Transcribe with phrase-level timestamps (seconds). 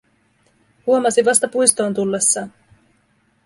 [0.87, 2.53] Huomasi vasta puistoon tullessaan.